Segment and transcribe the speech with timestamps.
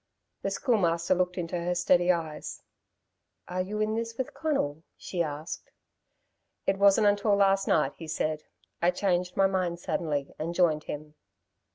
[0.41, 2.63] The Schoolmaster looked into her steady eyes.
[3.47, 5.69] "Are you in this with Conal?" she asked.
[6.67, 8.41] "I wasn't until last night," he said.
[8.81, 11.13] "I changed my mind suddenly and joined him."